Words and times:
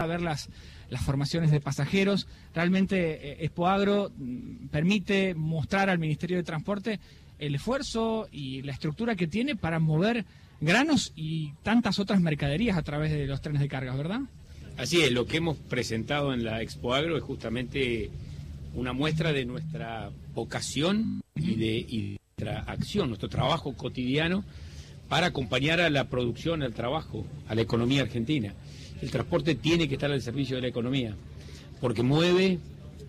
a 0.00 0.06
ver 0.06 0.22
las, 0.22 0.48
las 0.90 1.02
formaciones 1.02 1.50
de 1.50 1.60
pasajeros. 1.60 2.28
Realmente 2.54 3.32
eh, 3.32 3.36
Expoagro 3.40 4.12
mm, 4.16 4.68
permite 4.68 5.34
mostrar 5.34 5.90
al 5.90 5.98
Ministerio 5.98 6.36
de 6.36 6.44
Transporte 6.44 7.00
el 7.40 7.56
esfuerzo 7.56 8.28
y 8.30 8.62
la 8.62 8.70
estructura 8.70 9.16
que 9.16 9.26
tiene 9.26 9.56
para 9.56 9.80
mover 9.80 10.24
granos 10.60 11.12
y 11.16 11.52
tantas 11.64 11.98
otras 11.98 12.20
mercaderías 12.20 12.78
a 12.78 12.82
través 12.82 13.10
de 13.10 13.26
los 13.26 13.40
trenes 13.40 13.60
de 13.60 13.66
carga, 13.66 13.92
¿verdad? 13.96 14.20
Así 14.76 15.02
es, 15.02 15.10
lo 15.10 15.26
que 15.26 15.38
hemos 15.38 15.56
presentado 15.56 16.32
en 16.32 16.44
la 16.44 16.62
Expoagro 16.62 17.16
es 17.16 17.24
justamente 17.24 18.12
una 18.74 18.92
muestra 18.92 19.32
de 19.32 19.46
nuestra 19.46 20.12
vocación 20.32 21.22
y 21.34 21.56
de 21.56 22.18
nuestra 22.36 22.60
acción, 22.70 23.08
nuestro 23.08 23.28
trabajo 23.28 23.74
cotidiano 23.74 24.44
para 25.08 25.26
acompañar 25.26 25.80
a 25.80 25.90
la 25.90 26.04
producción, 26.04 26.62
al 26.62 26.72
trabajo, 26.72 27.26
a 27.48 27.56
la 27.56 27.62
economía 27.62 28.02
argentina 28.02 28.54
el 29.00 29.10
transporte 29.10 29.54
tiene 29.54 29.88
que 29.88 29.94
estar 29.94 30.10
al 30.10 30.22
servicio 30.22 30.56
de 30.56 30.62
la 30.62 30.68
economía, 30.68 31.14
porque 31.80 32.02
mueve, 32.02 32.58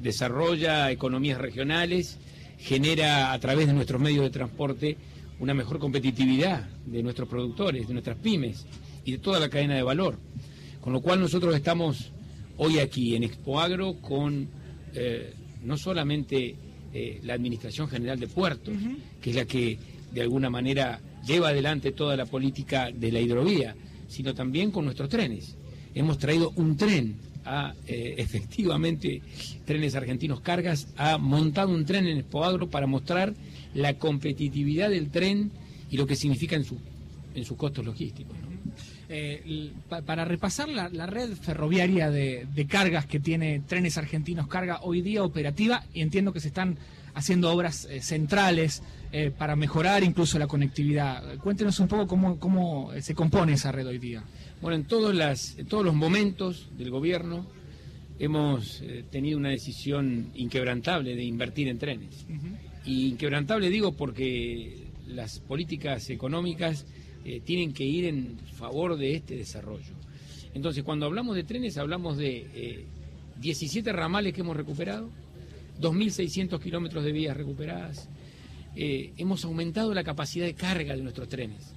desarrolla 0.00 0.90
economías 0.90 1.38
regionales, 1.38 2.18
genera 2.58 3.32
a 3.32 3.38
través 3.38 3.66
de 3.66 3.72
nuestros 3.72 4.00
medios 4.00 4.24
de 4.24 4.30
transporte 4.30 4.96
una 5.38 5.54
mejor 5.54 5.78
competitividad 5.78 6.68
de 6.86 7.02
nuestros 7.02 7.28
productores, 7.28 7.86
de 7.86 7.92
nuestras 7.92 8.18
pymes 8.18 8.66
y 9.04 9.12
de 9.12 9.18
toda 9.18 9.40
la 9.40 9.48
cadena 9.48 9.76
de 9.76 9.82
valor. 9.82 10.18
Con 10.80 10.92
lo 10.92 11.00
cual 11.00 11.20
nosotros 11.20 11.54
estamos 11.54 12.12
hoy 12.56 12.80
aquí 12.80 13.14
en 13.14 13.22
Expoagro 13.22 13.94
con 14.00 14.48
eh, 14.94 15.32
no 15.62 15.76
solamente 15.76 16.56
eh, 16.92 17.20
la 17.22 17.34
Administración 17.34 17.88
General 17.88 18.18
de 18.18 18.26
Puertos, 18.26 18.74
que 19.20 19.30
es 19.30 19.36
la 19.36 19.44
que 19.44 19.78
de 20.12 20.22
alguna 20.22 20.50
manera 20.50 21.00
lleva 21.26 21.48
adelante 21.48 21.92
toda 21.92 22.16
la 22.16 22.26
política 22.26 22.90
de 22.92 23.12
la 23.12 23.20
hidrovía, 23.20 23.76
sino 24.08 24.34
también 24.34 24.70
con 24.70 24.84
nuestros 24.84 25.08
trenes 25.08 25.56
hemos 25.94 26.18
traído 26.18 26.52
un 26.56 26.76
tren 26.76 27.16
a, 27.44 27.74
eh, 27.86 28.14
efectivamente, 28.18 29.22
trenes 29.64 29.94
argentinos 29.94 30.40
cargas, 30.40 30.88
ha 30.96 31.18
montado 31.18 31.70
un 31.70 31.84
tren 31.86 32.06
en 32.06 32.18
Expoagro 32.18 32.68
para 32.68 32.86
mostrar 32.86 33.34
la 33.74 33.94
competitividad 33.94 34.90
del 34.90 35.10
tren 35.10 35.50
y 35.90 35.96
lo 35.96 36.06
que 36.06 36.16
significa 36.16 36.56
en, 36.56 36.64
su, 36.64 36.78
en 37.34 37.44
sus 37.44 37.56
costos 37.56 37.84
logísticos. 37.84 38.36
Eh, 39.10 39.72
para 40.04 40.26
repasar 40.26 40.68
la, 40.68 41.06
red 41.06 41.30
ferroviaria 41.32 42.10
de, 42.10 42.66
cargas 42.68 43.06
que 43.06 43.18
tiene 43.18 43.60
Trenes 43.60 43.96
Argentinos 43.96 44.48
Carga 44.48 44.80
hoy 44.82 45.00
día 45.00 45.24
operativa, 45.24 45.84
y 45.94 46.02
entiendo 46.02 46.32
que 46.34 46.40
se 46.40 46.48
están 46.48 46.76
haciendo 47.18 47.50
obras 47.52 47.86
eh, 47.90 48.00
centrales 48.00 48.82
para 49.38 49.56
mejorar 49.56 50.04
incluso 50.04 50.38
la 50.38 50.46
conectividad. 50.46 51.38
Cuéntenos 51.38 51.80
un 51.80 51.88
poco 51.88 52.06
cómo, 52.06 52.38
cómo 52.38 52.90
se 53.00 53.14
compone 53.14 53.54
esa 53.54 53.72
red 53.72 53.86
hoy 53.86 53.98
día. 53.98 54.22
Bueno, 54.60 54.76
en 54.76 54.84
todos, 54.84 55.14
las, 55.14 55.56
todos 55.66 55.82
los 55.82 55.94
momentos 55.94 56.68
del 56.76 56.90
gobierno 56.90 57.46
hemos 58.18 58.80
eh, 58.82 59.04
tenido 59.10 59.38
una 59.38 59.50
decisión 59.50 60.30
inquebrantable 60.34 61.14
de 61.14 61.24
invertir 61.24 61.68
en 61.68 61.78
trenes. 61.78 62.26
Y 62.84 63.08
inquebrantable 63.08 63.70
digo 63.70 63.92
porque 63.92 64.88
las 65.06 65.38
políticas 65.40 66.10
económicas 66.10 66.86
eh, 67.24 67.40
tienen 67.44 67.72
que 67.72 67.84
ir 67.84 68.06
en 68.06 68.38
favor 68.56 68.96
de 68.96 69.14
este 69.14 69.36
desarrollo. 69.36 69.92
Entonces, 70.54 70.82
cuando 70.82 71.06
hablamos 71.06 71.36
de 71.36 71.44
trenes, 71.44 71.78
hablamos 71.78 72.16
de 72.16 72.84
17 73.40 73.88
eh, 73.88 73.92
ramales 73.92 74.32
que 74.32 74.40
hemos 74.40 74.56
recuperado, 74.56 75.10
2.600 75.80 76.60
kilómetros 76.60 77.04
de 77.04 77.12
vías 77.12 77.36
recuperadas. 77.36 78.08
hemos 78.74 79.44
aumentado 79.44 79.92
la 79.94 80.04
capacidad 80.04 80.46
de 80.46 80.54
carga 80.54 80.94
de 80.94 81.02
nuestros 81.02 81.28
trenes. 81.28 81.74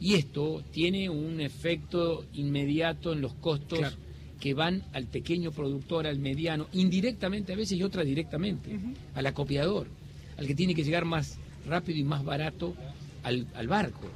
Y 0.00 0.14
esto 0.14 0.64
tiene 0.72 1.08
un 1.08 1.40
efecto 1.40 2.26
inmediato 2.32 3.12
en 3.12 3.20
los 3.20 3.34
costos 3.34 3.96
que 4.40 4.54
van 4.54 4.82
al 4.92 5.06
pequeño 5.06 5.52
productor, 5.52 6.08
al 6.08 6.18
mediano, 6.18 6.66
indirectamente 6.72 7.52
a 7.52 7.56
veces 7.56 7.78
y 7.78 7.84
otras 7.84 8.04
directamente, 8.04 8.76
al 9.14 9.26
acopiador, 9.26 9.86
al 10.36 10.48
que 10.48 10.56
tiene 10.56 10.74
que 10.74 10.82
llegar 10.82 11.04
más 11.04 11.38
rápido 11.64 12.00
y 12.00 12.02
más 12.02 12.24
barato 12.24 12.74
al, 13.22 13.46
barco. 13.68 14.10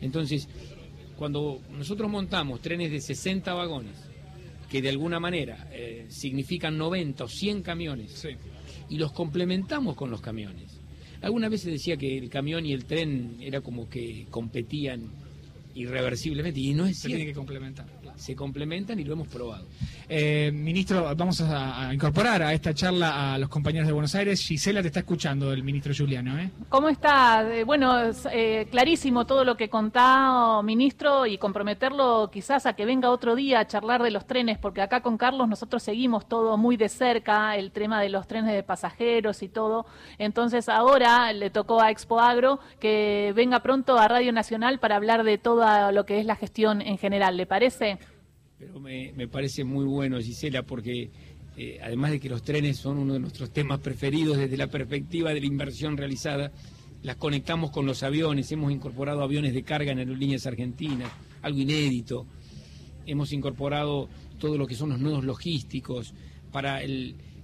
Entonces, 0.00 0.48
cuando 1.16 1.60
nosotros 1.70 2.10
montamos 2.10 2.60
trenes 2.60 2.90
de 2.90 3.00
60 3.00 3.54
vagones, 3.54 3.96
que 4.68 4.82
de 4.82 4.88
alguna 4.88 5.20
manera 5.20 5.68
eh, 5.70 6.06
significan 6.08 6.76
90 6.76 7.22
o 7.22 7.28
100 7.28 7.62
camiones, 7.62 8.26
y 8.88 8.98
los 8.98 9.12
complementamos 9.12 9.96
con 9.96 10.10
los 10.10 10.20
camiones. 10.20 10.80
Alguna 11.20 11.48
vez 11.48 11.62
se 11.62 11.70
decía 11.70 11.96
que 11.96 12.16
el 12.16 12.28
camión 12.30 12.64
y 12.64 12.72
el 12.72 12.84
tren 12.84 13.36
era 13.40 13.60
como 13.60 13.88
que 13.88 14.26
competían 14.30 15.10
irreversiblemente. 15.74 16.60
Y 16.60 16.74
no 16.74 16.86
es 16.86 16.98
Se 16.98 17.08
tiene 17.08 17.26
que 17.26 17.34
complementar. 17.34 17.86
Se 18.18 18.34
complementan 18.34 18.98
y 19.00 19.04
lo 19.04 19.14
hemos 19.14 19.28
probado. 19.28 19.66
Eh, 20.08 20.50
ministro, 20.52 21.14
vamos 21.16 21.40
a, 21.40 21.92
incorporar 21.92 22.42
a 22.42 22.52
esta 22.52 22.74
charla 22.74 23.34
a 23.34 23.38
los 23.38 23.48
compañeros 23.48 23.86
de 23.86 23.92
Buenos 23.92 24.14
Aires. 24.14 24.40
Gisela 24.40 24.80
te 24.82 24.88
está 24.88 25.00
escuchando, 25.00 25.52
el 25.52 25.62
ministro 25.62 25.92
Juliano. 25.96 26.38
¿eh? 26.38 26.50
¿Cómo 26.68 26.88
está? 26.88 27.46
Eh, 27.54 27.64
bueno, 27.64 27.94
eh, 28.32 28.66
clarísimo 28.70 29.26
todo 29.26 29.44
lo 29.44 29.56
que 29.56 29.68
contá, 29.68 30.60
ministro, 30.62 31.26
y 31.26 31.38
comprometerlo 31.38 32.30
quizás 32.32 32.66
a 32.66 32.72
que 32.72 32.84
venga 32.84 33.10
otro 33.10 33.34
día 33.34 33.60
a 33.60 33.66
charlar 33.66 34.02
de 34.02 34.10
los 34.10 34.26
trenes, 34.26 34.58
porque 34.58 34.82
acá 34.82 35.00
con 35.00 35.18
Carlos 35.18 35.48
nosotros 35.48 35.82
seguimos 35.82 36.28
todo 36.28 36.56
muy 36.56 36.76
de 36.76 36.88
cerca, 36.88 37.56
el 37.56 37.70
tema 37.70 38.00
de 38.00 38.08
los 38.08 38.26
trenes 38.26 38.52
de 38.52 38.62
pasajeros 38.62 39.42
y 39.42 39.48
todo. 39.48 39.86
Entonces 40.18 40.68
ahora 40.68 41.32
le 41.32 41.50
tocó 41.50 41.80
a 41.80 41.90
Expo 41.90 42.20
Agro 42.20 42.60
que 42.80 43.32
venga 43.34 43.60
pronto 43.60 43.98
a 43.98 44.08
Radio 44.08 44.32
Nacional 44.32 44.78
para 44.78 44.96
hablar 44.96 45.24
de 45.24 45.38
todo 45.38 45.92
lo 45.92 46.06
que 46.06 46.20
es 46.20 46.26
la 46.26 46.36
gestión 46.36 46.82
en 46.82 46.98
general, 46.98 47.36
¿le 47.36 47.46
parece? 47.46 47.98
Pero 48.58 48.80
me, 48.80 49.28
parece 49.28 49.62
muy 49.62 49.84
bueno, 49.84 50.18
Gisela, 50.18 50.64
porque 50.64 51.10
eh, 51.56 51.78
además 51.80 52.10
de 52.10 52.18
que 52.18 52.28
los 52.28 52.42
trenes 52.42 52.76
son 52.76 52.98
uno 52.98 53.12
de 53.12 53.20
nuestros 53.20 53.52
temas 53.52 53.78
preferidos 53.78 54.36
desde 54.36 54.56
la 54.56 54.66
perspectiva 54.66 55.32
de 55.32 55.40
la 55.40 55.46
inversión 55.46 55.96
realizada, 55.96 56.50
las 57.04 57.14
conectamos 57.16 57.70
con 57.70 57.86
los 57.86 58.02
aviones, 58.02 58.50
hemos 58.50 58.72
incorporado 58.72 59.22
aviones 59.22 59.54
de 59.54 59.62
carga 59.62 59.92
en 59.92 60.00
aerolíneas 60.00 60.44
argentinas, 60.46 61.12
algo 61.42 61.60
inédito, 61.60 62.26
hemos 63.06 63.32
incorporado 63.32 64.08
todo 64.40 64.58
lo 64.58 64.66
que 64.66 64.74
son 64.74 64.90
los 64.90 64.98
nudos 64.98 65.22
logísticos 65.22 66.12
para 66.50 66.80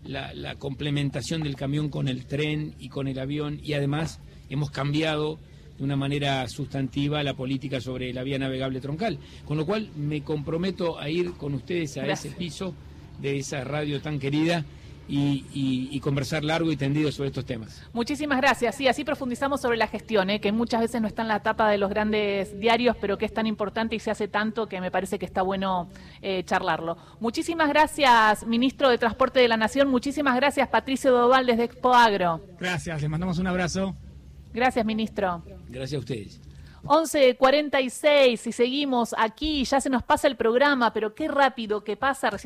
la, 0.02 0.34
la 0.34 0.56
complementación 0.56 1.44
del 1.44 1.54
camión 1.54 1.91
con 1.91 2.08
el 2.08 2.26
tren 2.26 2.75
y 2.81 2.88
con 2.88 3.06
el 3.06 3.20
avión. 3.20 3.60
Y 3.62 3.75
además 3.75 4.19
hemos 4.50 4.72
cambiado 4.72 5.38
de 5.79 5.85
una 5.85 5.97
manera 5.97 6.47
sustantiva 6.49 7.23
la 7.23 7.35
política 7.35 7.81
sobre 7.81 8.12
la 8.12 8.23
vía 8.23 8.39
navegable 8.39 8.81
troncal. 8.81 9.19
Con 9.45 9.57
lo 9.57 9.67
cual 9.67 9.91
me 9.97 10.23
comprometo 10.23 10.99
a 10.99 11.09
ir 11.09 11.33
con 11.33 11.55
ustedes 11.55 11.97
a 11.97 12.07
ese 12.07 12.31
piso 12.31 12.75
de 13.21 13.39
esa 13.39 13.65
radio 13.65 14.01
tan 14.01 14.19
querida. 14.19 14.65
Y, 15.07 16.01
conversar 16.01 16.45
largo 16.45 16.73
y 16.73 16.77
tendido 16.77 17.12
sobre 17.12 17.29
estos 17.29 17.45
temas. 17.45 17.83
Muchísimas 17.93 18.39
gracias. 18.39 18.75
Sí, 18.75 18.89
así 18.89 19.05
profundizamos 19.05 19.61
sobre 19.61 19.77
la 19.77 19.87
gestión, 19.87 20.31
¿eh? 20.31 20.41
que 20.41 20.51
muchas 20.51 20.81
veces 20.81 21.03
no 21.03 21.09
está 21.09 21.21
en 21.21 21.29
la 21.29 21.41
tapa 21.41 21.69
de 21.69 21.77
los 21.77 21.91
grandes 21.91 22.59
diarios, 22.59 22.97
pero 22.99 23.19
que 23.19 23.27
es 23.27 23.35
tan 23.35 23.47
importante 23.47 23.95
y 23.97 24.01
se 24.01 24.11
hace 24.11 24.29
tanto 24.29 24.67
que 24.67 24.81
me 24.81 24.91
parece 24.91 25.19
que 25.19 25.27
está 25.27 25.43
bueno 25.43 25.89
eh, 26.23 26.43
charlarlo. 26.45 26.97
Muchísimas 27.21 27.69
gracias, 27.69 28.47
ministro 28.47 28.89
de 28.89 28.97
Transporte 28.97 29.41
de 29.41 29.49
la 29.49 29.59
Nación. 29.59 29.89
Muchísimas 29.89 30.37
gracias, 30.37 30.69
Patricio 30.69 31.12
Doval, 31.12 31.45
desde 31.45 31.65
Expo 31.65 31.95
Agro. 31.95 32.41
Gracias, 32.59 33.03
les 33.03 33.11
mandamos 33.11 33.39
un 33.39 33.47
abrazo. 33.47 33.95
Gracias, 34.55 34.87
ministro. 34.87 35.43
Gracias 35.69 35.98
a 35.98 36.00
ustedes. 36.00 36.41
11.46 36.84 38.47
y 38.47 38.52
seguimos 38.52 39.14
aquí, 39.16 39.64
ya 39.64 39.80
se 39.80 39.88
nos 39.88 40.02
pasa 40.02 40.28
el 40.28 40.36
programa, 40.36 40.92
pero 40.92 41.14
qué 41.14 41.28
rápido 41.28 41.82
que 41.82 41.97
pasa. 41.97 42.36